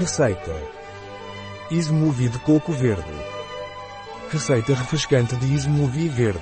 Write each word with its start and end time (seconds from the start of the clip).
Receita. 0.00 0.56
Ismovie 1.70 2.30
de 2.30 2.38
coco 2.38 2.72
verde. 2.72 3.12
Receita 4.30 4.72
refrescante 4.72 5.36
de 5.36 5.52
Ismovie 5.52 6.08
verde. 6.08 6.40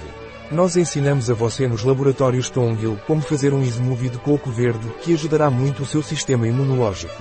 Nós 0.52 0.76
ensinamos 0.76 1.28
a 1.28 1.34
você 1.34 1.66
nos 1.66 1.82
laboratórios 1.82 2.48
Tongil 2.50 2.96
como 3.04 3.20
fazer 3.20 3.52
um 3.52 3.60
Ismovie 3.60 4.10
de 4.10 4.18
coco 4.18 4.48
verde 4.48 4.88
que 5.02 5.12
ajudará 5.12 5.50
muito 5.50 5.82
o 5.82 5.86
seu 5.86 6.04
sistema 6.04 6.46
imunológico. 6.46 7.20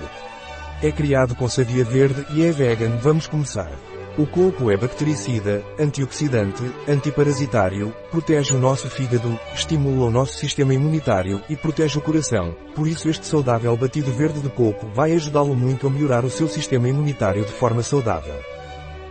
É 0.80 0.92
criado 0.92 1.34
com 1.34 1.48
savia 1.48 1.84
verde 1.84 2.24
e 2.30 2.44
é 2.44 2.52
vegan. 2.52 2.98
Vamos 2.98 3.26
começar. 3.26 3.72
O 4.18 4.26
coco 4.26 4.68
é 4.68 4.76
bactericida, 4.76 5.64
antioxidante, 5.78 6.64
antiparasitário, 6.88 7.94
protege 8.10 8.52
o 8.52 8.58
nosso 8.58 8.90
fígado, 8.90 9.38
estimula 9.54 10.06
o 10.06 10.10
nosso 10.10 10.36
sistema 10.36 10.74
imunitário 10.74 11.40
e 11.48 11.54
protege 11.54 12.00
o 12.00 12.02
coração. 12.02 12.52
Por 12.74 12.88
isso 12.88 13.08
este 13.08 13.24
saudável 13.24 13.76
batido 13.76 14.10
verde 14.10 14.40
de 14.40 14.48
coco 14.48 14.88
vai 14.92 15.12
ajudá-lo 15.12 15.54
muito 15.54 15.86
a 15.86 15.90
melhorar 15.90 16.24
o 16.24 16.30
seu 16.30 16.48
sistema 16.48 16.88
imunitário 16.88 17.44
de 17.44 17.52
forma 17.52 17.80
saudável. 17.80 18.34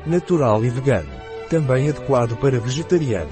Natural 0.05 0.65
e 0.65 0.69
vegano. 0.69 1.13
Também 1.49 1.87
adequado 1.87 2.35
para 2.35 2.59
vegetarianos. 2.59 3.31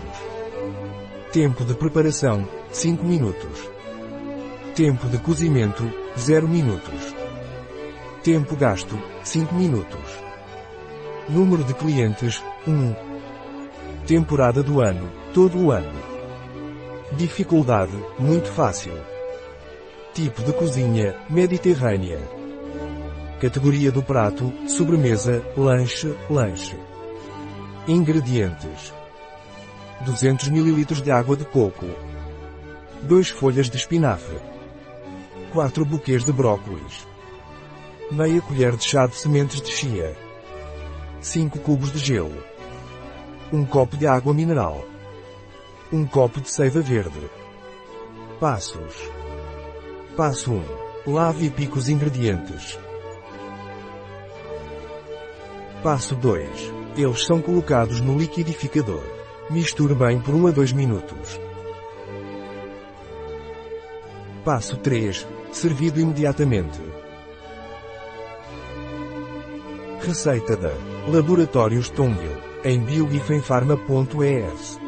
Tempo 1.34 1.66
de 1.66 1.74
preparação, 1.74 2.48
5 2.72 3.04
minutos. 3.04 3.70
Tempo 4.74 5.10
de 5.10 5.18
cozimento, 5.18 5.84
0 6.18 6.48
minutos. 6.48 7.14
Tempo 8.24 8.56
gasto, 8.56 8.98
5 9.26 9.54
minutos. 9.54 10.25
Número 11.28 11.64
de 11.64 11.74
clientes, 11.74 12.44
1. 12.68 12.96
Temporada 14.06 14.62
do 14.62 14.80
ano, 14.80 15.10
todo 15.34 15.58
o 15.58 15.72
ano. 15.72 16.00
Dificuldade, 17.14 17.98
muito 18.20 18.52
fácil. 18.52 18.94
Tipo 20.14 20.44
de 20.44 20.54
cozinha, 20.54 21.16
mediterrânea. 21.28 22.20
Categoria 23.42 23.92
do 23.92 24.04
prato, 24.04 24.54
sobremesa, 24.68 25.44
lanche, 25.58 26.16
lanche. 26.30 26.78
Ingredientes. 27.88 28.94
200 30.06 30.50
ml 30.50 31.02
de 31.02 31.10
água 31.10 31.36
de 31.36 31.46
coco. 31.46 31.88
2 33.02 33.30
folhas 33.30 33.68
de 33.68 33.78
espinafre. 33.78 34.38
4 35.52 35.84
buquês 35.86 36.24
de 36.24 36.32
brócolis. 36.32 37.08
Meia 38.12 38.40
colher 38.42 38.76
de 38.76 38.84
chá 38.84 39.08
de 39.08 39.16
sementes 39.16 39.60
de 39.60 39.72
chia. 39.72 40.25
5 41.26 41.58
cubos 41.62 41.92
de 41.92 41.98
gelo. 41.98 42.38
1 43.52 43.66
copo 43.66 43.98
de 43.98 44.06
água 44.06 44.32
mineral. 44.32 44.86
1 45.92 46.06
copo 46.06 46.40
de 46.40 46.52
seiva 46.52 46.82
verde. 46.82 47.20
Passos. 48.40 49.10
Passo 50.16 50.54
1. 50.54 51.12
Lave 51.12 51.48
e 51.48 51.50
pique 51.50 51.80
os 51.80 51.90
ingredientes. 51.90 52.78
Passo 55.82 56.16
2. 56.16 56.48
Eles 56.96 57.26
são 57.26 57.42
colocados 57.42 58.00
no 58.02 58.20
liquidificador. 58.20 59.04
Misture 59.50 59.96
bem 59.96 60.20
por 60.20 60.36
1 60.36 60.48
a 60.48 60.52
2 60.52 60.74
minutos. 60.74 61.42
Passo 64.44 64.78
3. 64.78 65.26
Servido 65.52 66.00
imediatamente. 66.00 66.80
Receita 70.06 70.56
da 70.56 70.72
Laboratórios 71.12 71.90
Tongil, 71.90 72.38
em 72.64 72.80
biogifenfarma.es 72.80 74.85